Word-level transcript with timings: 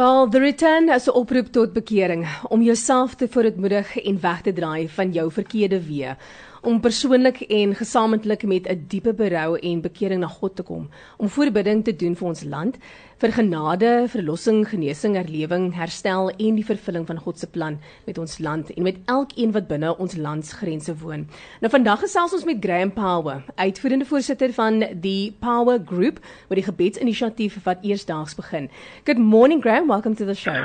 Paul, 0.00 0.30
the 0.32 0.40
return 0.40 0.88
is 0.88 1.08
'n 1.08 1.12
oproep 1.12 1.48
tot 1.52 1.72
bekering 1.72 2.22
om 2.48 2.62
jouself 2.62 3.14
te 3.14 3.28
vooruitmoedig 3.28 3.98
en 4.00 4.20
weg 4.20 4.40
te 4.40 4.52
draai 4.52 4.88
van 4.88 5.12
jou 5.12 5.26
verkeerde 5.32 5.80
weë 5.88 6.16
om 6.60 6.80
persoonlik 6.80 7.40
en 7.40 7.74
gesamentlik 7.74 8.42
met 8.42 8.68
'n 8.68 8.84
diepe 8.88 9.14
berou 9.14 9.58
en 9.58 9.80
bekering 9.80 10.20
na 10.20 10.26
God 10.26 10.56
te 10.56 10.62
kom, 10.62 10.88
om 11.16 11.28
voorbidding 11.28 11.84
te 11.84 11.96
doen 11.96 12.16
vir 12.16 12.28
ons 12.28 12.44
land, 12.44 12.76
vir 13.18 13.32
genade, 13.32 14.08
verlossing, 14.08 14.68
genesing, 14.68 15.14
herlewing, 15.14 15.74
herstel 15.74 16.30
en 16.30 16.54
die 16.54 16.64
vervulling 16.64 17.06
van 17.06 17.18
God 17.18 17.38
se 17.38 17.46
plan 17.46 17.78
met 18.06 18.18
ons 18.18 18.38
land 18.38 18.70
en 18.74 18.82
met 18.82 18.96
elkeen 19.06 19.52
wat 19.52 19.68
binne 19.68 19.96
ons 19.96 20.16
landsgrense 20.16 20.94
woon. 20.96 21.28
Nou 21.60 21.70
vandag 21.70 22.00
gesels 22.00 22.32
ons 22.32 22.44
met 22.44 22.56
Graham 22.60 22.92
Power, 22.92 23.44
uitvoerende 23.54 24.04
voorsitter 24.04 24.52
van 24.52 24.84
die 25.00 25.36
Power 25.40 25.80
Group, 25.86 26.18
met 26.48 26.56
die 26.56 26.68
gebedsinisiatief 26.72 27.62
wat 27.64 27.78
eersdaags 27.82 28.34
begin. 28.34 28.70
Good 29.04 29.18
morning 29.18 29.62
Graham, 29.62 29.88
welcome 29.88 30.14
to 30.14 30.24
the 30.24 30.34
show. 30.34 30.64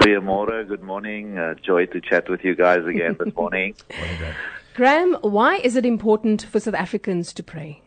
Goeiemôre, 0.00 0.66
good 0.68 0.82
morning. 0.82 1.38
Uh, 1.38 1.54
joy 1.62 1.86
to 1.86 2.00
chat 2.00 2.28
with 2.28 2.42
you 2.42 2.54
guys 2.54 2.84
again 2.86 3.16
this 3.18 3.34
morning. 3.34 3.74
morning 3.98 4.61
Graham, 4.74 5.14
why 5.20 5.56
is 5.56 5.76
it 5.76 5.84
important 5.84 6.42
for 6.42 6.58
South 6.58 6.74
Africans 6.74 7.34
to 7.34 7.42
pray? 7.42 7.82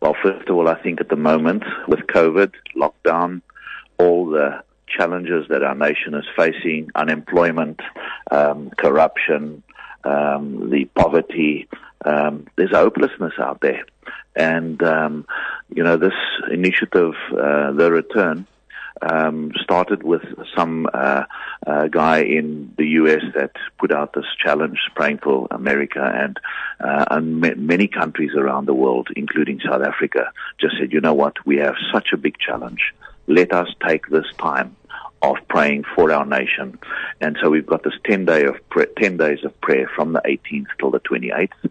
Well, 0.00 0.14
first 0.22 0.48
of 0.48 0.56
all, 0.56 0.68
I 0.68 0.74
think 0.82 1.00
at 1.00 1.08
the 1.08 1.16
moment 1.16 1.62
with 1.88 2.00
COVID, 2.00 2.52
lockdown, 2.76 3.40
all 3.98 4.26
the 4.26 4.62
challenges 4.86 5.46
that 5.48 5.62
our 5.62 5.74
nation 5.74 6.14
is 6.14 6.24
facing, 6.36 6.90
unemployment, 6.94 7.80
um, 8.30 8.70
corruption, 8.76 9.62
um, 10.04 10.68
the 10.70 10.84
poverty, 10.94 11.68
um, 12.04 12.46
there's 12.56 12.72
hopelessness 12.72 13.32
out 13.38 13.60
there. 13.62 13.86
And, 14.36 14.82
um, 14.82 15.26
you 15.74 15.82
know, 15.82 15.96
this 15.96 16.14
initiative, 16.50 17.14
uh, 17.30 17.72
The 17.72 17.90
Return, 17.90 18.46
um, 19.00 19.52
started 19.62 20.02
with 20.02 20.22
some 20.54 20.86
uh, 20.92 21.24
uh, 21.66 21.88
guy 21.88 22.22
in 22.22 22.72
the 22.76 22.86
U.S. 23.00 23.22
that 23.34 23.52
put 23.78 23.92
out 23.92 24.12
this 24.12 24.26
challenge, 24.42 24.78
praying 24.94 25.18
for 25.18 25.48
America, 25.50 26.02
and 26.14 26.38
uh, 26.80 27.04
and 27.10 27.40
many 27.40 27.88
countries 27.88 28.32
around 28.36 28.66
the 28.66 28.74
world, 28.74 29.08
including 29.16 29.60
South 29.60 29.82
Africa, 29.82 30.32
just 30.60 30.76
said, 30.78 30.92
you 30.92 31.00
know 31.00 31.14
what, 31.14 31.44
we 31.46 31.56
have 31.56 31.74
such 31.92 32.08
a 32.12 32.16
big 32.16 32.38
challenge. 32.38 32.94
Let 33.26 33.52
us 33.52 33.68
take 33.86 34.08
this 34.08 34.26
time 34.38 34.76
of 35.22 35.36
praying 35.48 35.84
for 35.94 36.12
our 36.12 36.26
nation, 36.26 36.78
and 37.20 37.38
so 37.40 37.48
we've 37.50 37.66
got 37.66 37.84
this 37.84 37.94
ten 38.04 38.24
day 38.24 38.44
of 38.44 38.56
ten 38.96 39.16
days 39.16 39.44
of 39.44 39.58
prayer 39.60 39.88
from 39.94 40.12
the 40.12 40.20
18th 40.20 40.66
till 40.78 40.90
the 40.90 41.00
28th. 41.00 41.70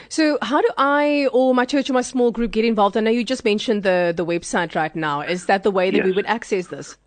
So, 0.10 0.38
how 0.42 0.62
do 0.62 0.70
I 0.78 1.28
or 1.34 1.54
my 1.54 1.66
church 1.66 1.90
or 1.90 1.94
my 1.94 2.02
small 2.02 2.32
group 2.32 2.52
get 2.52 2.66
involved? 2.66 2.98
I 2.98 3.02
know 3.02 3.12
you 3.12 3.24
just 3.24 3.46
mentioned 3.46 3.84
the 3.84 4.14
the 4.16 4.26
website 4.26 4.76
right 4.76 4.96
now. 4.96 5.22
Is 5.22 5.46
that 5.46 5.64
the 5.64 5.72
way 5.72 5.92
that 5.92 5.98
yes. 5.98 6.06
we 6.06 6.12
would 6.12 6.26
access 6.26 6.68
this? 6.68 6.98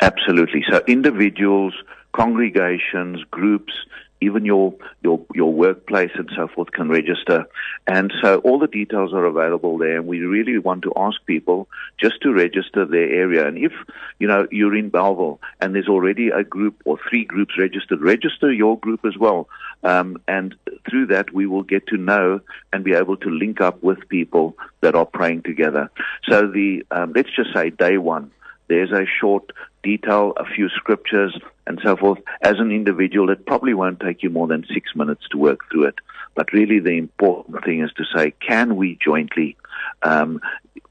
Absolutely. 0.00 0.64
So, 0.70 0.82
individuals, 0.86 1.74
congregations, 2.12 3.22
groups, 3.30 3.72
even 4.20 4.44
your 4.44 4.74
your 5.02 5.20
your 5.34 5.52
workplace 5.52 6.10
and 6.14 6.30
so 6.36 6.48
forth 6.48 6.72
can 6.72 6.88
register. 6.88 7.46
And 7.86 8.12
so 8.22 8.38
all 8.38 8.58
the 8.58 8.66
details 8.66 9.12
are 9.12 9.24
available 9.24 9.78
there. 9.78 9.96
And 9.96 10.06
we 10.06 10.20
really 10.20 10.58
want 10.58 10.82
to 10.82 10.92
ask 10.96 11.16
people 11.26 11.68
just 11.98 12.20
to 12.22 12.32
register 12.32 12.84
their 12.84 13.08
area. 13.08 13.46
And 13.46 13.58
if 13.58 13.72
you 14.18 14.28
know 14.28 14.46
you're 14.50 14.76
in 14.76 14.90
Bellville 14.90 15.40
and 15.60 15.74
there's 15.74 15.88
already 15.88 16.28
a 16.28 16.44
group 16.44 16.82
or 16.84 16.98
three 17.08 17.24
groups 17.24 17.54
registered, 17.58 18.00
register 18.00 18.52
your 18.52 18.78
group 18.78 19.04
as 19.04 19.16
well. 19.16 19.48
Um, 19.82 20.20
and 20.28 20.54
through 20.88 21.06
that, 21.06 21.32
we 21.32 21.46
will 21.46 21.62
get 21.62 21.86
to 21.88 21.96
know 21.96 22.40
and 22.72 22.84
be 22.84 22.92
able 22.92 23.16
to 23.18 23.30
link 23.30 23.60
up 23.60 23.82
with 23.82 24.08
people 24.08 24.56
that 24.82 24.94
are 24.94 25.06
praying 25.06 25.42
together. 25.42 25.90
So 26.28 26.46
the 26.46 26.84
um, 26.90 27.12
let's 27.14 27.34
just 27.34 27.54
say 27.54 27.70
day 27.70 27.96
one 27.96 28.30
there's 28.70 28.92
a 28.92 29.04
short 29.04 29.50
detail, 29.82 30.32
a 30.36 30.44
few 30.44 30.68
scriptures, 30.70 31.36
and 31.66 31.80
so 31.82 31.96
forth. 31.96 32.20
As 32.40 32.58
an 32.58 32.70
individual, 32.70 33.28
it 33.30 33.44
probably 33.44 33.74
won't 33.74 33.98
take 34.00 34.22
you 34.22 34.30
more 34.30 34.46
than 34.46 34.64
six 34.72 34.94
minutes 34.94 35.24
to 35.32 35.38
work 35.38 35.68
through 35.70 35.86
it. 35.86 35.96
But 36.36 36.52
really, 36.52 36.78
the 36.78 36.96
important 36.96 37.64
thing 37.64 37.80
is 37.80 37.90
to 37.96 38.04
say, 38.14 38.32
can 38.40 38.76
we 38.76 38.96
jointly 39.04 39.56
um, 40.02 40.40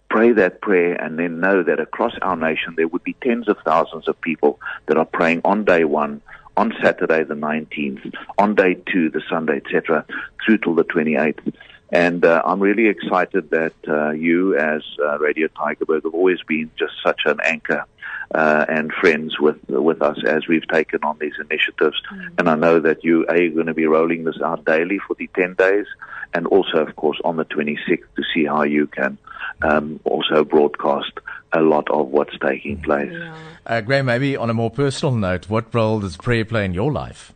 pray 0.09 0.34
that 0.34 0.62
prayer 0.62 0.94
and 0.95 1.18
then 1.18 1.39
know 1.39 1.63
that 1.63 1.79
across 1.79 2.13
our 2.22 2.35
nation 2.35 2.73
there 2.75 2.88
would 2.88 3.03
be 3.03 3.16
tens 3.22 3.47
of 3.47 3.57
thousands 3.63 4.07
of 4.09 4.19
people 4.19 4.59
that 4.88 4.97
are 4.97 5.06
praying 5.06 5.39
on 5.45 5.63
day 5.63 5.85
one, 5.85 6.22
on 6.57 6.73
Saturday 6.81 7.23
the 7.23 7.35
19th, 7.35 8.13
on 8.38 8.56
day 8.56 8.75
two, 8.91 9.09
the 9.09 9.22
Sunday, 9.29 9.62
etc., 9.66 10.06
through 10.44 10.57
till 10.57 10.75
the 10.75 10.84
28th. 10.84 11.53
And 11.91 12.23
uh, 12.23 12.41
I'm 12.45 12.59
really 12.59 12.88
excited 12.88 13.50
that 13.50 13.73
uh, 13.88 14.11
you, 14.11 14.55
as 14.57 14.83
uh, 15.03 15.17
Radio 15.17 15.47
Tygerberg, 15.47 16.03
have 16.03 16.13
always 16.13 16.39
been 16.47 16.69
just 16.77 16.94
such 17.03 17.22
an 17.25 17.39
anchor 17.44 17.85
uh, 18.33 18.66
and 18.69 18.91
friends 18.94 19.39
with 19.39 19.57
with 19.67 20.01
us 20.01 20.17
as 20.25 20.47
we've 20.47 20.67
taken 20.67 21.00
on 21.03 21.17
these 21.19 21.33
initiatives. 21.39 22.00
Mm. 22.13 22.29
And 22.38 22.50
I 22.50 22.55
know 22.55 22.79
that 22.79 23.03
you 23.03 23.25
are 23.27 23.50
going 23.50 23.66
to 23.66 23.73
be 23.73 23.88
rolling 23.88 24.23
this 24.23 24.39
out 24.44 24.66
daily 24.66 25.00
for 25.07 25.16
the 25.16 25.27
10 25.35 25.55
days, 25.55 25.88
and 26.33 26.45
also, 26.47 26.77
of 26.77 26.95
course, 26.95 27.19
on 27.23 27.38
the 27.38 27.45
26th 27.45 28.03
to 28.16 28.23
see 28.33 28.45
how 28.45 28.63
you 28.63 28.85
can 28.85 29.17
um, 29.63 30.00
also 30.03 30.44
broadcast 30.44 31.11
a 31.53 31.61
lot 31.61 31.89
of 31.89 32.09
what's 32.09 32.38
taking 32.39 32.79
place. 32.81 33.11
Yeah. 33.11 33.35
Uh, 33.66 33.81
Graham, 33.81 34.06
maybe 34.06 34.38
on 34.38 34.51
a 34.51 34.53
more 34.53 34.69
personal 34.69 35.15
note, 35.15 35.50
what 35.50 35.74
role 35.74 36.00
does 36.00 36.18
prayer 36.18 36.45
play 36.45 36.65
in 36.65 36.74
your 36.75 36.92
life? 36.92 37.33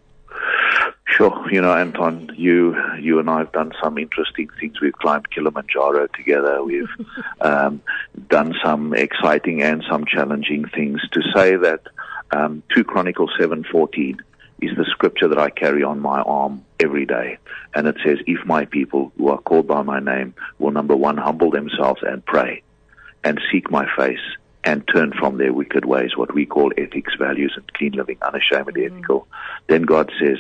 Sure, 1.16 1.48
you 1.52 1.62
know, 1.62 1.76
Anton, 1.76 2.32
you 2.36 2.76
you 3.00 3.20
and 3.20 3.30
I 3.30 3.40
have 3.40 3.52
done 3.52 3.72
some 3.82 4.00
interesting 4.00 4.50
things. 4.60 4.82
We've 4.82 4.94
climbed 4.94 5.30
Kilimanjaro 5.30 6.08
together. 6.08 6.64
We've 6.64 6.90
um, 7.42 7.82
done 8.30 8.56
some 8.64 8.96
exciting 8.96 9.62
and 9.62 9.84
some 9.88 10.06
challenging 10.06 10.66
things. 10.66 11.02
To 11.12 11.22
say 11.36 11.56
that 11.56 11.82
um, 12.32 12.64
two 12.74 12.84
Chronicles 12.84 13.32
seven 13.40 13.64
fourteen 13.64 14.24
is 14.62 14.76
the 14.76 14.86
scripture 14.86 15.28
that 15.28 15.38
I 15.38 15.52
carry 15.52 15.84
on 15.84 16.00
my 16.00 16.22
arm 16.22 16.66
every 16.80 17.06
day, 17.06 17.38
and 17.76 17.86
it 17.86 17.98
says, 18.04 18.18
"If 18.26 18.44
my 18.48 18.66
people 18.66 19.12
who 19.18 19.28
are 19.28 19.40
called 19.40 19.68
by 19.68 19.84
my 19.84 20.00
name 20.00 20.34
will 20.58 20.72
number 20.72 20.96
one 20.96 21.18
humble 21.18 21.52
themselves 21.52 22.02
and 22.02 22.26
pray, 22.26 22.64
and 23.24 23.40
seek 23.52 23.70
my 23.70 23.86
face." 23.96 24.26
And 24.64 24.88
turn 24.88 25.12
from 25.12 25.38
their 25.38 25.54
wicked 25.54 25.86
ways, 25.86 26.16
what 26.16 26.34
we 26.34 26.46
call 26.46 26.72
ethics, 26.78 27.14
values, 27.20 27.54
and 27.56 27.74
clean 27.74 27.94
living, 27.94 28.18
unashamedly 28.22 28.82
mm. 28.82 28.92
ethical. 28.92 29.28
Then 29.68 29.84
God 29.84 30.12
says, 30.20 30.38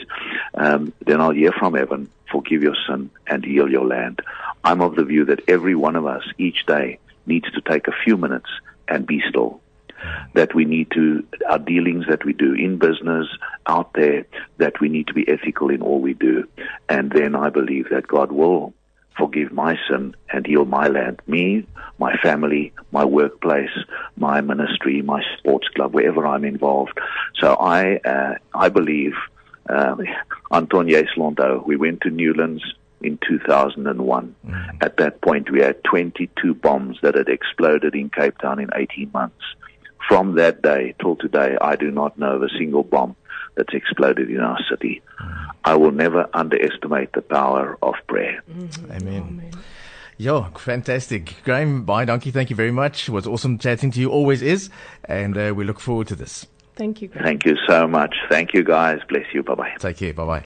um, 0.54 0.94
then 1.06 1.20
I'll 1.20 1.32
hear 1.32 1.52
from 1.52 1.74
heaven, 1.74 2.10
forgive 2.32 2.64
your 2.64 2.76
sin, 2.88 3.10
and 3.28 3.44
heal 3.44 3.70
your 3.70 3.86
land. 3.86 4.22
I'm 4.64 4.82
of 4.82 4.96
the 4.96 5.04
view 5.04 5.26
that 5.26 5.42
every 5.48 5.76
one 5.76 5.96
of 5.96 6.06
us 6.06 6.24
each 6.38 6.66
day 6.66 7.00
needs 7.26 7.52
to 7.52 7.62
take 7.62 7.88
a 7.88 7.96
few 8.04 8.18
minutes 8.18 8.50
and 8.88 9.06
be 9.06 9.22
still 9.28 9.62
that 10.34 10.54
we 10.54 10.66
need 10.66 10.92
to, 10.92 11.26
our 11.48 11.60
dealings 11.60 12.06
that 12.10 12.26
we 12.26 12.34
do 12.34 12.54
in 12.54 12.78
business, 12.78 13.28
out 13.68 13.94
there, 13.94 14.26
that 14.58 14.80
we 14.82 14.90
need 14.90 15.08
to 15.08 15.14
be 15.14 15.28
ethical 15.28 15.70
in 15.70 15.82
all 15.82 16.00
we 16.00 16.14
do. 16.14 16.48
And 16.90 17.12
then 17.12 17.36
I 17.36 17.50
believe 17.50 17.90
that 17.90 18.08
God 18.08 18.32
will 18.32 18.74
forgive 19.18 19.52
my 19.52 19.78
sin 19.90 20.16
and 20.32 20.46
heal 20.46 20.66
my 20.66 20.88
land, 20.88 21.22
me, 21.28 21.66
my 22.00 22.16
family, 22.18 22.74
my 22.92 23.06
workplace, 23.06 23.70
my 24.18 24.42
ministry, 24.42 25.02
my 25.02 25.24
sports 25.38 25.68
club, 25.70 25.94
wherever 25.94 26.26
I'm 26.26 26.46
involved. 26.46 26.98
So 27.40 27.54
I, 27.56 27.98
uh, 27.98 28.36
I 28.54 28.70
believe, 28.70 29.14
uh, 29.70 29.96
Anton 30.52 30.88
Jeslondo, 30.88 31.66
we 31.66 31.76
went 31.76 32.02
to 32.02 32.10
Newlands 32.10 32.64
in 33.02 33.20
2001. 33.28 34.36
Mm. 34.46 34.78
At 34.82 34.98
that 34.98 35.22
point, 35.22 35.52
we 35.52 35.62
had 35.62 35.84
22 35.84 36.56
bombs 36.56 36.98
that 37.02 37.16
had 37.16 37.30
exploded 37.30 37.96
in 37.96 38.10
Cape 38.10 38.38
Town 38.40 38.60
in 38.60 38.70
18 38.74 39.12
months. 39.14 39.44
From 40.08 40.36
that 40.36 40.62
day 40.62 40.96
till 41.00 41.16
today, 41.16 41.58
I 41.62 41.76
do 41.76 41.92
not 41.92 42.18
know 42.18 42.36
of 42.36 42.44
a 42.44 42.50
single 42.58 42.84
bomb 42.84 43.16
that's 43.56 43.74
exploded 43.74 44.30
in 44.30 44.40
our 44.40 44.60
city. 44.70 45.02
Mm. 45.22 45.48
I 45.64 45.76
will 45.76 45.92
never 45.92 46.30
underestimate 46.34 47.14
the 47.14 47.22
power 47.22 47.78
of 47.82 47.96
prayer. 48.08 48.42
Mm-hmm. 48.50 48.92
Amen. 48.92 49.22
Amen. 49.22 49.52
Yeah, 50.18 50.50
fantastic. 50.58 51.36
Graham, 51.44 51.84
bye, 51.86 52.06
donkey. 52.06 52.32
Thank 52.32 52.50
you 52.50 52.56
very 52.56 52.72
much. 52.72 53.10
It 53.10 53.12
was 53.12 53.28
awesome 53.28 53.58
chatting 53.58 53.92
to 53.92 54.00
you, 54.00 54.10
always 54.10 54.42
is. 54.42 54.70
And 55.06 55.38
uh, 55.38 55.54
we 55.56 55.64
look 55.64 55.80
forward 55.80 56.08
to 56.08 56.16
this. 56.16 56.46
Thank 56.76 57.02
you. 57.02 57.08
Graham. 57.08 57.26
Thank 57.26 57.46
you 57.46 57.56
so 57.68 57.88
much. 57.88 58.16
Thank 58.30 58.54
you, 58.54 58.64
guys. 58.64 59.00
Bless 59.08 59.26
you. 59.34 59.44
Bye 59.44 59.56
bye. 59.56 59.74
Take 59.80 59.98
care. 59.98 60.14
Bye 60.14 60.26
bye. 60.26 60.42